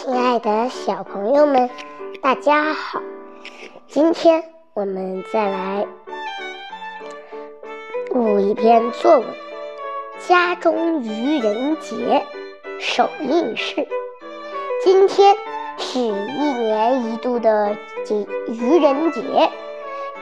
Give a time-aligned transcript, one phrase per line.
[0.00, 1.68] 亲爱的小朋友们，
[2.22, 3.02] 大家好！
[3.88, 5.88] 今天我们再来
[8.12, 9.26] 录一篇作文
[10.28, 12.24] 《家中愚人节
[12.78, 13.74] 首映式》。
[14.84, 15.34] 今天
[15.78, 19.50] 是一年一度的节愚人节。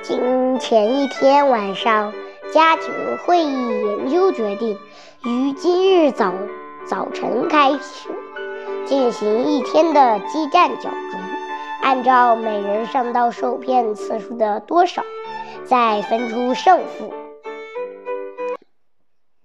[0.00, 2.14] 今前一天晚上，
[2.50, 2.90] 家庭
[3.26, 4.78] 会议研究决定，
[5.26, 6.32] 于今日早
[6.86, 8.08] 早晨开始。
[8.86, 11.18] 进行一天的激战角逐，
[11.82, 15.02] 按照每人上当受骗次数的多少，
[15.64, 17.12] 再分出胜负，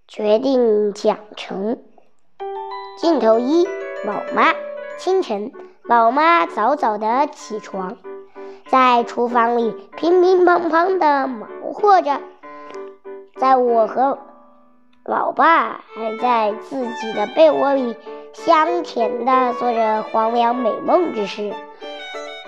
[0.08, 1.80] 决定奖惩。
[2.98, 3.68] 镜头一：
[4.06, 4.54] 老妈。
[4.98, 5.52] 清晨，
[5.84, 7.98] 老妈早早的起床，
[8.68, 12.22] 在厨房里乒乒乓乓的忙活着。
[13.38, 14.20] 在我和
[15.04, 17.96] 老爸还在自己的被窝里。
[18.34, 21.54] 香甜的做着黄粱美梦之事，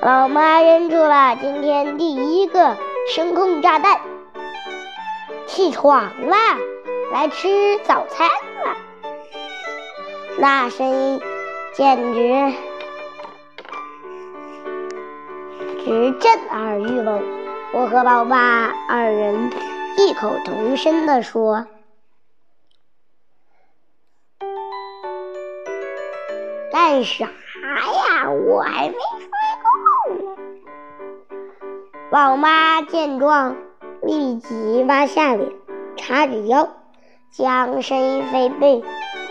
[0.01, 2.77] 老妈扔出了今天第一个
[3.09, 3.99] 声控炸弹。
[5.45, 6.57] 起床啦，
[7.11, 8.27] 来吃早餐
[8.63, 8.75] 了。
[10.39, 11.21] 那声音
[11.73, 12.53] 简直
[15.83, 17.21] 直震耳欲聋。
[17.73, 19.51] 我和老爸二人
[19.97, 21.67] 异口同声地说。
[26.93, 28.29] 干啥呀？
[28.29, 29.27] 我还没睡
[29.63, 29.67] 够
[30.13, 30.37] 呢。
[32.11, 33.55] 老妈见状，
[34.03, 35.51] 立即弯下脸，
[35.97, 36.69] 叉着腰，
[37.31, 38.83] 将声音分贝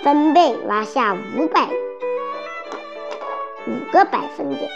[0.03, 1.69] 分贝拉下五百
[3.69, 4.69] 五个百分点。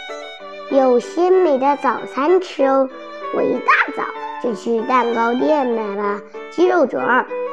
[0.71, 2.89] 有鲜美的早餐吃哦！
[3.35, 4.03] 我一大早
[4.41, 6.21] 就去蛋糕店买了
[6.51, 7.01] 鸡肉卷、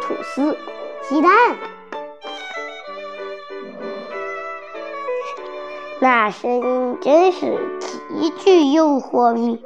[0.00, 0.56] 吐司、
[1.02, 1.32] 鸡蛋。
[6.00, 9.64] 那声音真是极具诱惑力。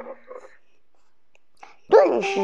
[1.89, 2.39] 顿时，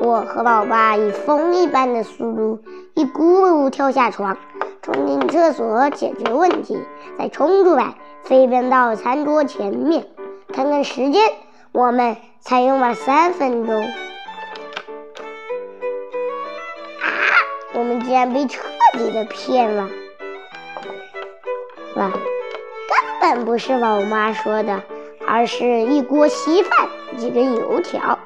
[0.00, 4.36] 我和老爸以风一般的速度一咕噜跳下床，
[4.82, 6.82] 冲进厕所解决问题，
[7.18, 7.94] 再冲出来
[8.24, 10.08] 飞奔到餐桌前面。
[10.52, 11.22] 看看时间，
[11.72, 13.82] 我们才用了三分钟。
[13.82, 13.88] 啊！
[17.74, 19.88] 我们竟然被彻底的骗了！
[21.96, 22.10] 哇！
[23.34, 24.82] 不是老妈说的，
[25.26, 28.18] 而是一锅稀饭，几根油条，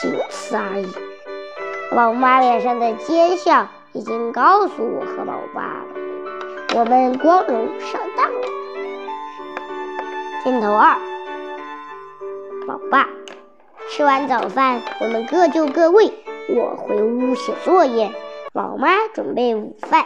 [0.00, 0.88] 仅此而已。
[1.92, 5.86] 老妈脸上的奸笑已经告诉我和老爸了，
[6.76, 8.40] 我们光荣上当了。
[10.42, 10.96] 镜头二，
[12.66, 13.08] 老爸
[13.90, 16.12] 吃完早饭，我们各就各位，
[16.48, 18.12] 我回屋写作业，
[18.52, 20.04] 老妈准备午饭。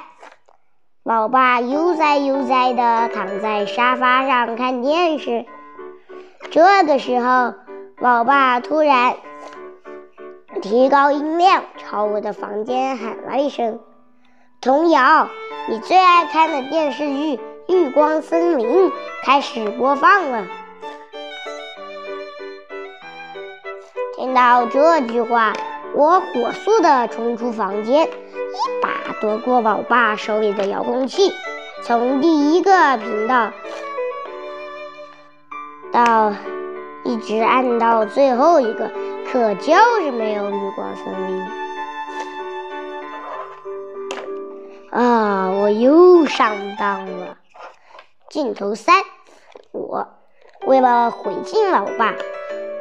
[1.04, 5.46] 老爸悠哉悠哉地躺在沙发上看电视。
[6.50, 7.54] 这个时候，
[7.98, 9.16] 老爸突然
[10.60, 13.80] 提高音量，朝我的房间喊了一声
[14.60, 15.28] ：“童谣，
[15.68, 17.36] 你最爱看的电视剧
[17.68, 18.66] 《绿光森林》
[19.24, 20.46] 开始播放了。”
[24.16, 25.54] 听到这句话，
[25.94, 28.08] 我火速地冲出房间。
[28.08, 28.88] 一把
[29.20, 31.32] 夺过老爸手里的遥控器，
[31.82, 33.52] 从第一个频道
[35.92, 36.32] 到
[37.04, 38.90] 一直按到最后一个，
[39.30, 41.42] 可就是没有绿光森林。
[44.90, 45.50] 啊！
[45.50, 47.36] 我又上当了。
[48.30, 49.02] 镜头三，
[49.72, 50.06] 我
[50.66, 52.14] 为了回敬老爸，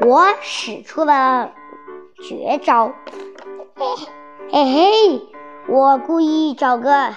[0.06, 1.52] 我使出了
[2.22, 2.94] 绝招。
[3.76, 3.86] 嘿
[4.52, 5.37] 嘿嘿。
[5.70, 7.14] 我故意找个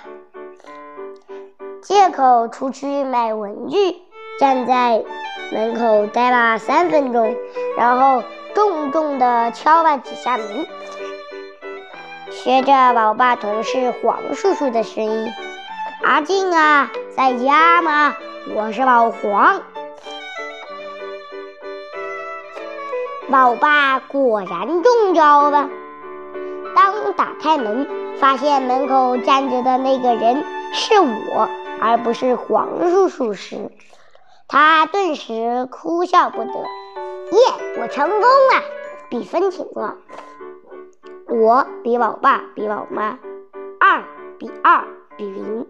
[1.82, 3.76] 借口出去买文具，
[4.40, 5.04] 站在
[5.52, 7.36] 门口待了三分钟，
[7.78, 10.66] 然后重重的敲了几下门，
[12.32, 15.30] 学着老爸同事黄叔叔的声音
[16.02, 18.16] ：“阿静啊，在家吗？
[18.56, 19.62] 我是老黄。”
[23.30, 25.70] 老爸果然中招了。
[26.74, 27.99] 当打开门。
[28.20, 30.44] 发现门口站着的那个人
[30.74, 31.48] 是我，
[31.80, 33.70] 而不是黄叔叔时，
[34.46, 36.52] 他顿时哭笑不得。
[36.52, 38.62] 耶，我成功了！
[39.08, 39.96] 比分情况：
[41.28, 43.18] 我比老爸比老妈，
[43.80, 44.04] 二
[44.38, 44.84] 比二
[45.16, 45.66] 比零。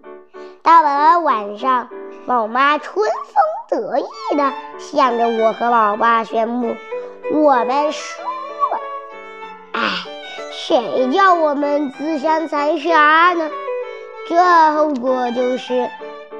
[0.63, 1.89] 到了晚上，
[2.27, 6.75] 老妈春风得意的向着我和老爸宣布：
[7.33, 8.81] 我们输了。
[9.73, 10.10] 哎。
[10.67, 13.51] 谁叫我们自相残杀呢？
[14.29, 14.37] 这
[14.75, 15.89] 后果就是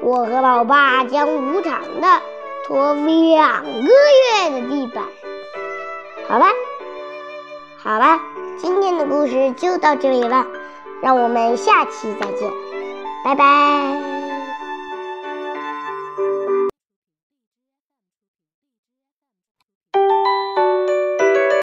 [0.01, 2.21] 我和老爸将无偿的
[2.65, 5.03] 拖两个月的地板。
[6.29, 6.47] 好吧，
[7.83, 8.21] 好吧，
[8.57, 10.45] 今天的故事就到这里了，
[11.01, 12.49] 让我们下期再见，
[13.25, 14.30] 拜拜。